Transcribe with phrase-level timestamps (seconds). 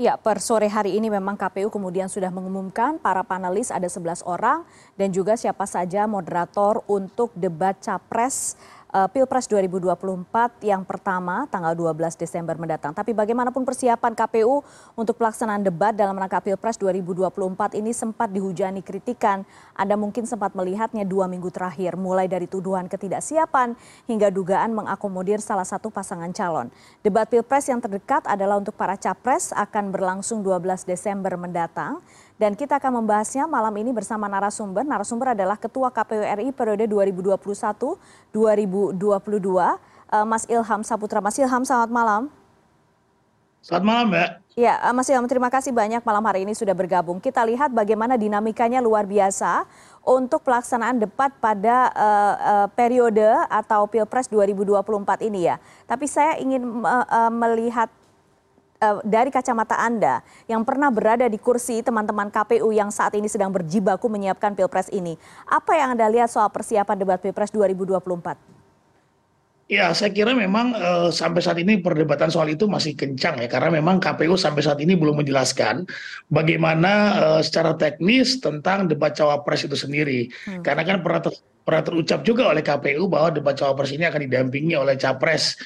[0.00, 4.64] Ya, per sore hari ini memang KPU kemudian sudah mengumumkan para panelis ada 11 orang
[4.96, 8.56] dan juga siapa saja moderator untuk debat capres
[8.92, 12.92] Pilpres 2024 yang pertama tanggal 12 Desember mendatang.
[12.92, 14.60] Tapi bagaimanapun persiapan KPU
[14.92, 19.48] untuk pelaksanaan debat dalam rangka Pilpres 2024 ini sempat dihujani kritikan.
[19.72, 23.80] Anda mungkin sempat melihatnya dua minggu terakhir, mulai dari tuduhan ketidaksiapan
[24.12, 26.68] hingga dugaan mengakomodir salah satu pasangan calon.
[27.00, 32.04] Debat Pilpres yang terdekat adalah untuk para capres akan berlangsung 12 Desember mendatang
[32.42, 34.82] dan kita akan membahasnya malam ini bersama narasumber.
[34.82, 39.78] Narasumber adalah Ketua KPU RI periode 2021-2022,
[40.10, 41.22] eh, Mas Ilham Saputra.
[41.22, 42.26] Mas Ilham, selamat malam.
[43.62, 44.58] Selamat malam, Mbak.
[44.58, 47.22] Ya, Mas Ilham, terima kasih banyak malam hari ini sudah bergabung.
[47.22, 49.62] Kita lihat bagaimana dinamikanya luar biasa
[50.02, 53.22] untuk pelaksanaan debat pada uh, uh, periode
[53.54, 55.62] atau Pilpres 2024 ini ya.
[55.86, 58.01] Tapi saya ingin uh, uh, melihat Eh,
[59.06, 64.10] dari kacamata Anda yang pernah berada di kursi teman-teman KPU yang saat ini sedang berjibaku
[64.10, 65.14] menyiapkan Pilpres ini,
[65.46, 68.52] apa yang Anda lihat soal persiapan debat Pilpres 2024?
[69.72, 73.80] Ya, saya kira memang uh, sampai saat ini perdebatan soal itu masih kencang ya, karena
[73.80, 75.88] memang KPU sampai saat ini belum menjelaskan
[76.28, 80.28] bagaimana uh, secara teknis tentang debat cawapres itu sendiri.
[80.44, 80.60] Hmm.
[80.60, 81.32] Karena kan pernah, ter,
[81.64, 85.56] pernah terucap juga oleh KPU bahwa debat cawapres ini akan didampingi oleh capres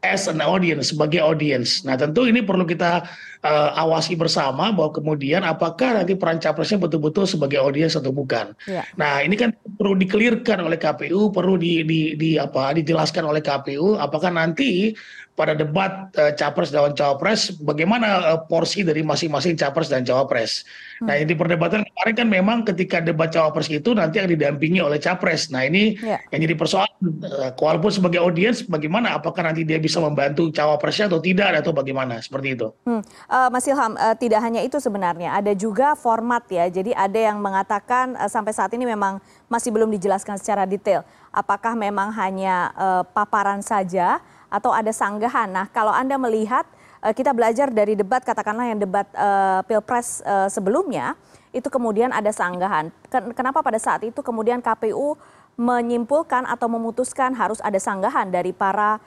[0.00, 1.84] as an audience sebagai audience.
[1.84, 3.04] Nah tentu ini perlu kita
[3.44, 8.56] uh, awasi bersama bahwa kemudian apakah nanti peran capresnya betul-betul sebagai audiens atau bukan.
[8.64, 8.84] Ya.
[8.96, 14.00] Nah ini kan perlu dikelirkan oleh KPU, perlu di, di, di apa dijelaskan oleh KPU
[14.00, 14.96] apakah nanti
[15.40, 20.68] pada debat uh, capres dan cawapres bagaimana uh, porsi dari masing-masing capres dan cawapres.
[21.00, 21.08] Hmm.
[21.08, 25.52] Nah, di perdebatan kemarin kan memang ketika debat cawapres itu nanti akan didampingi oleh capres.
[25.52, 26.16] Nah, ini yeah.
[26.32, 26.88] yang jadi persoalan
[27.28, 32.24] uh, walaupun sebagai audiens bagaimana apakah nanti dia bisa membantu cawapresnya atau tidak atau bagaimana
[32.24, 32.72] seperti itu.
[32.88, 33.04] Hmm.
[33.28, 36.72] Uh, Mas Ilham, uh, tidak hanya itu sebenarnya, ada juga format ya.
[36.72, 39.20] Jadi ada yang mengatakan uh, sampai saat ini memang
[39.52, 41.04] masih belum dijelaskan secara detail.
[41.28, 45.52] Apakah memang hanya uh, paparan saja atau ada sanggahan.
[45.52, 46.64] Nah, kalau Anda melihat
[47.00, 51.16] kita belajar dari debat katakanlah yang debat uh, Pilpres uh, sebelumnya
[51.50, 52.92] itu kemudian ada sanggahan.
[53.32, 55.16] Kenapa pada saat itu kemudian KPU
[55.56, 59.00] menyimpulkan atau memutuskan harus ada sanggahan dari para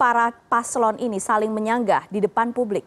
[0.00, 2.86] para paslon ini saling menyanggah di depan publik?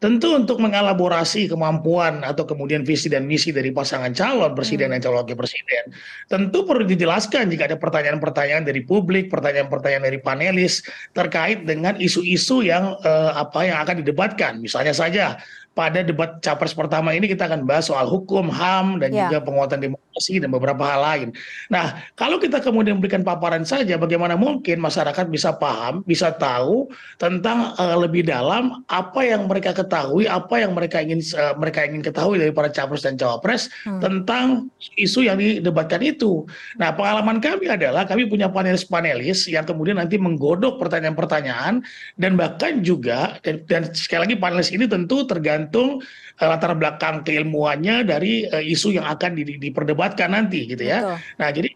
[0.00, 4.96] Tentu untuk mengelaborasi kemampuan atau kemudian visi dan misi dari pasangan calon presiden hmm.
[4.96, 5.92] dan calon wakil presiden
[6.26, 10.80] tentu perlu dijelaskan jika ada pertanyaan-pertanyaan dari publik pertanyaan-pertanyaan dari panelis
[11.12, 15.36] terkait dengan isu-isu yang eh, apa yang akan didebatkan misalnya saja
[15.70, 19.30] pada debat capres pertama ini kita akan bahas soal hukum ham dan yeah.
[19.30, 21.28] juga penguatan demokrasi dan beberapa hal lain.
[21.72, 27.72] Nah, kalau kita kemudian memberikan paparan saja, bagaimana mungkin masyarakat bisa paham, bisa tahu tentang
[27.80, 32.36] uh, lebih dalam apa yang mereka ketahui, apa yang mereka ingin uh, mereka ingin ketahui
[32.36, 34.02] dari para capres dan cawapres hmm.
[34.02, 36.44] tentang isu yang didebatkan itu.
[36.76, 41.80] Nah, pengalaman kami adalah kami punya panelis-panelis yang kemudian nanti menggodok pertanyaan-pertanyaan
[42.18, 46.02] dan bahkan juga dan, dan sekali lagi panelis ini tentu tergantung
[46.42, 50.96] uh, latar belakang keilmuannya dari uh, isu yang akan di, diperdebatkan nanti gitu ya.
[51.02, 51.16] Betul.
[51.40, 51.68] Nah, jadi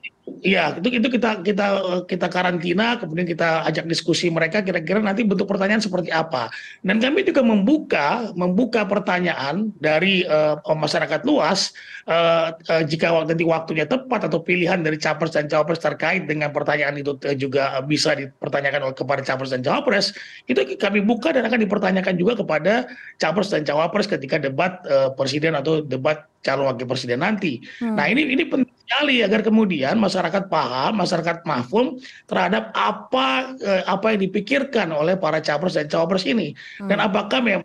[0.45, 1.67] Iya, itu itu kita kita
[2.05, 6.53] kita karantina, kemudian kita ajak diskusi mereka kira-kira nanti bentuk pertanyaan seperti apa.
[6.85, 11.73] Dan kami juga membuka membuka pertanyaan dari uh, masyarakat luas
[12.05, 17.01] uh, uh, jika nanti waktunya tepat atau pilihan dari capres dan cawapres terkait dengan pertanyaan
[17.01, 20.13] itu uh, juga bisa dipertanyakan oleh kepada capres dan cawapres,
[20.45, 22.85] itu kami buka dan akan dipertanyakan juga kepada
[23.17, 27.65] capres dan cawapres ketika debat uh, presiden atau debat calon wakil presiden nanti.
[27.81, 27.97] Hmm.
[27.97, 31.97] Nah ini ini penting sekali agar kemudian masyarakat paham, masyarakat mahfum
[32.29, 36.89] terhadap apa eh, apa yang dipikirkan oleh para capres dan cawapres ini hmm.
[36.93, 37.65] dan apakah memang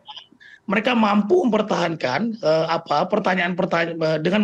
[0.69, 4.41] mereka mampu mempertahankan uh, apa pertanyaan-pertanyaan uh, dengan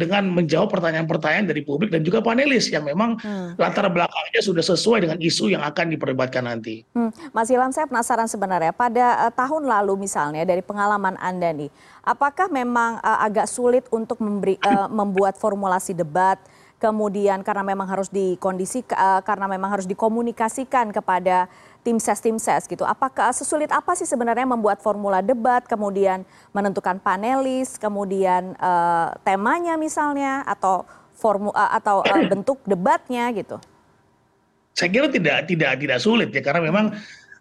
[0.00, 3.60] dengan menjawab pertanyaan-pertanyaan dari publik dan juga panelis yang memang hmm.
[3.60, 6.88] latar belakangnya sudah sesuai dengan isu yang akan diperdebatkan nanti.
[6.96, 7.12] Hmm.
[7.36, 11.68] Mas Ilham, saya penasaran sebenarnya pada uh, tahun lalu misalnya dari pengalaman anda nih,
[12.00, 16.40] apakah memang uh, agak sulit untuk memberi, uh, membuat formulasi debat?
[16.78, 21.50] kemudian karena memang harus dikondisi uh, karena memang harus dikomunikasikan kepada
[21.88, 22.84] tim ses tim ses gitu.
[22.84, 26.20] Apakah sesulit apa sih sebenarnya membuat formula debat, kemudian
[26.52, 30.84] menentukan panelis, kemudian uh, temanya misalnya atau
[31.16, 33.56] formu uh, atau uh, bentuk debatnya gitu?
[34.76, 36.92] Saya kira tidak tidak tidak sulit ya karena memang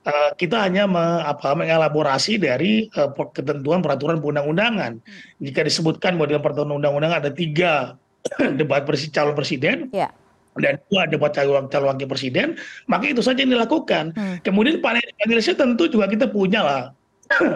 [0.08, 5.04] uh, kita hanya me, apa, mengelaborasi dari uh, ketentuan peraturan perundang-undangan.
[5.04, 5.44] Hmm.
[5.44, 8.00] Jika disebutkan bahwa dalam peraturan undang-undangan ada tiga
[8.60, 9.92] debat presiden, calon presiden.
[9.92, 10.16] Yeah
[10.59, 14.13] dan dua debat calon, calon wakil presiden, maka itu saja yang dilakukan.
[14.13, 14.38] Hmm.
[14.42, 16.81] Kemudian panel panelisnya tentu juga kita punya lah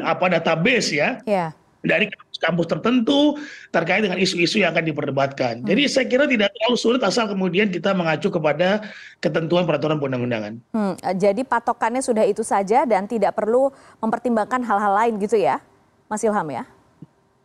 [0.04, 1.56] apa database ya yeah.
[1.80, 2.12] dari
[2.42, 3.38] kampus tertentu
[3.70, 5.54] terkait dengan isu-isu yang akan diperdebatkan.
[5.62, 5.68] Hmm.
[5.70, 8.82] Jadi saya kira tidak terlalu sulit asal kemudian kita mengacu kepada
[9.22, 10.58] ketentuan peraturan perundang-undangan.
[10.74, 13.70] Hmm, jadi patokannya sudah itu saja dan tidak perlu
[14.02, 15.62] mempertimbangkan hal-hal lain gitu ya,
[16.10, 16.66] Mas Ilham ya?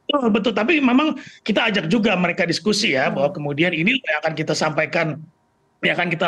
[0.07, 0.53] Betul, betul.
[0.57, 3.21] Tapi memang kita ajak juga mereka diskusi ya, hmm.
[3.21, 5.21] bahwa kemudian ini yang akan kita sampaikan
[5.85, 6.27] yang akan kita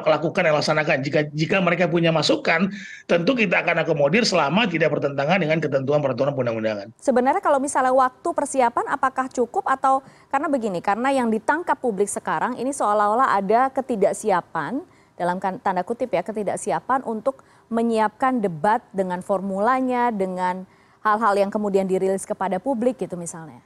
[0.00, 0.96] lakukan dan laksanakan.
[1.04, 2.72] Jika jika mereka punya masukan,
[3.04, 6.96] tentu kita akan akomodir selama tidak bertentangan dengan ketentuan peraturan undang-undangan.
[6.96, 10.00] Sebenarnya kalau misalnya waktu persiapan apakah cukup atau
[10.32, 14.80] karena begini, karena yang ditangkap publik sekarang ini seolah-olah ada ketidaksiapan
[15.20, 20.64] dalam kan, tanda kutip ya ketidaksiapan untuk menyiapkan debat dengan formulanya, dengan
[21.04, 23.60] hal-hal yang kemudian dirilis kepada publik gitu misalnya.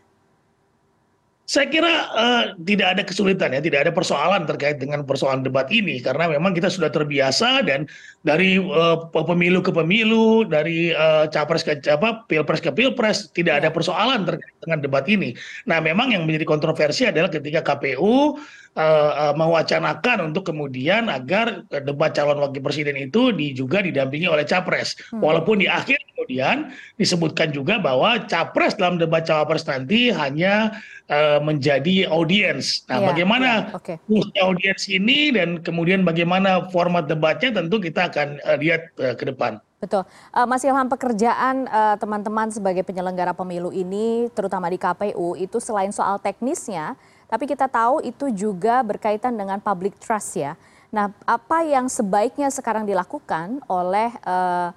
[1.52, 6.00] Saya kira uh, tidak ada kesulitan ya, tidak ada persoalan terkait dengan persoalan debat ini
[6.00, 7.84] karena memang kita sudah terbiasa dan
[8.25, 13.69] dari uh, pemilu ke pemilu, dari uh, capres ke apa, pilpres ke pilpres tidak ada
[13.69, 15.37] persoalan terkait dengan debat ini.
[15.69, 18.40] Nah, memang yang menjadi kontroversi adalah ketika KPU
[18.81, 24.96] uh, mewacanakan untuk kemudian agar debat calon wakil presiden itu di, juga didampingi oleh capres.
[25.12, 25.20] Hmm.
[25.20, 30.78] Walaupun di akhir kemudian disebutkan juga bahwa capres dalam debat cawapres nanti hanya
[31.10, 32.86] uh, menjadi audiens.
[32.86, 33.98] Nah, yeah, bagaimana yeah, okay.
[34.38, 39.58] audiens ini dan kemudian bagaimana format debatnya tentu kita akan uh, lihat uh, ke depan.
[39.82, 40.06] Betul.
[40.30, 41.66] Uh, Mas Ilham, pekerjaan
[41.98, 46.94] teman-teman uh, sebagai penyelenggara pemilu ini, terutama di KPU, itu selain soal teknisnya,
[47.26, 50.54] tapi kita tahu itu juga berkaitan dengan public trust ya.
[50.94, 54.70] Nah, apa yang sebaiknya sekarang dilakukan oleh uh,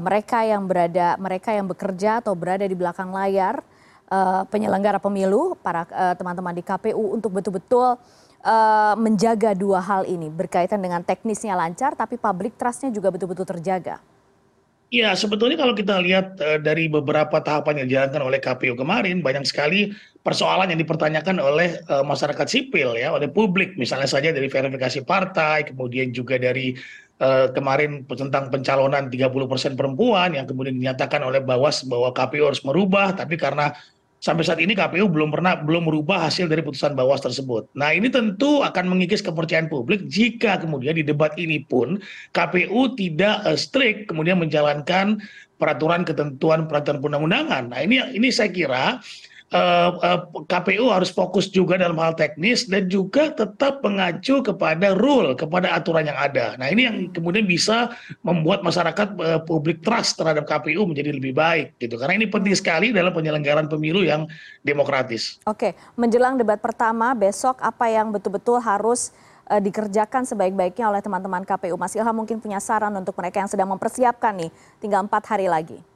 [0.00, 3.60] mereka yang berada, mereka yang bekerja atau berada di belakang layar
[4.12, 7.96] uh, penyelenggara pemilu, para uh, teman-teman di KPU untuk betul-betul
[8.44, 13.98] uh, menjaga dua hal ini berkaitan dengan teknisnya lancar, tapi public trustnya juga betul-betul terjaga.
[14.92, 19.48] Ya, sebetulnya kalau kita lihat uh, dari beberapa tahapan yang dijalankan oleh KPU kemarin, banyak
[19.48, 19.88] sekali
[20.20, 25.72] persoalan yang dipertanyakan oleh uh, masyarakat sipil ya, oleh publik, misalnya saja dari verifikasi partai,
[25.72, 26.76] kemudian juga dari
[27.54, 33.38] kemarin tentang pencalonan 30% perempuan yang kemudian dinyatakan oleh Bawas bahwa KPU harus merubah, tapi
[33.38, 33.70] karena
[34.22, 37.70] sampai saat ini KPU belum pernah belum merubah hasil dari putusan Bawas tersebut.
[37.74, 41.98] Nah, ini tentu akan mengikis kepercayaan publik jika kemudian di debat ini pun
[42.30, 45.18] KPU tidak uh, strict kemudian menjalankan
[45.58, 47.70] peraturan ketentuan peraturan undang-undangan.
[47.70, 49.31] Nah, ini ini saya kira Eh, eh,
[50.48, 56.08] KPU harus fokus juga dalam hal teknis dan juga tetap mengacu kepada rule, kepada aturan
[56.08, 56.56] yang ada.
[56.56, 57.92] Nah ini yang kemudian bisa
[58.24, 62.00] membuat masyarakat uh, publik trust terhadap KPU menjadi lebih baik gitu.
[62.00, 64.24] Karena ini penting sekali dalam penyelenggaraan pemilu yang
[64.64, 65.36] demokratis.
[65.44, 69.12] Oke, menjelang debat pertama besok apa yang betul-betul harus
[69.52, 71.76] dikerjakan sebaik-baiknya oleh teman-teman KPU?
[71.76, 74.48] Mas Ilham mungkin punya saran untuk mereka yang sedang mempersiapkan nih,
[74.80, 75.91] tinggal empat hari lagi.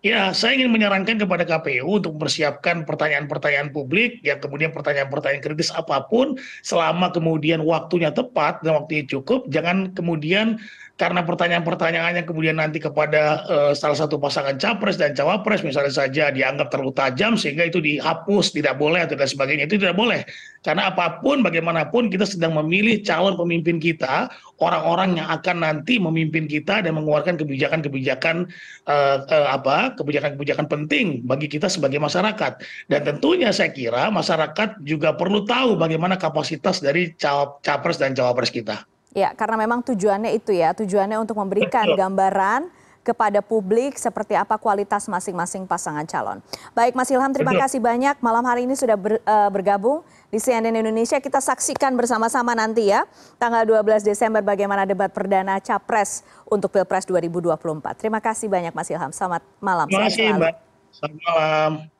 [0.00, 6.08] Ya, saya ingin menyarankan kepada KPU untuk mempersiapkan pertanyaan-pertanyaan publik, yang kemudian pertanyaan-pertanyaan kritis apa
[6.08, 10.56] pun, selama kemudian waktunya tepat dan waktunya cukup, jangan kemudian
[11.00, 16.28] karena pertanyaan-pertanyaan yang kemudian nanti kepada uh, salah satu pasangan capres dan cawapres misalnya saja
[16.28, 19.64] dianggap terlalu tajam sehingga itu dihapus tidak boleh atau dan sebagainya.
[19.64, 20.28] Itu tidak boleh.
[20.60, 24.28] Karena apa pun bagaimanapun kita sedang memilih calon pemimpin kita
[24.60, 28.44] orang-orang yang akan nanti memimpin kita dan mengeluarkan kebijakan-kebijakan
[28.84, 32.60] uh, uh, apa kebijakan-kebijakan penting bagi kita sebagai masyarakat.
[32.92, 37.16] Dan tentunya saya kira masyarakat juga perlu tahu bagaimana kapasitas dari
[37.64, 38.89] capres dan cawapres kita.
[39.10, 45.08] Ya, karena memang tujuannya itu ya, tujuannya untuk memberikan gambaran kepada publik seperti apa kualitas
[45.08, 46.38] masing-masing pasangan calon.
[46.76, 50.76] Baik Mas Ilham, terima kasih banyak malam hari ini sudah ber, uh, bergabung di CNN
[50.76, 51.16] Indonesia.
[51.18, 53.08] Kita saksikan bersama-sama nanti ya,
[53.40, 57.98] tanggal 12 Desember bagaimana debat perdana Capres untuk Pilpres 2024.
[57.98, 59.10] Terima kasih banyak Mas Ilham.
[59.10, 59.88] Selamat malam.
[59.88, 60.54] Terima kasih Mbak.
[60.92, 61.99] Selamat malam.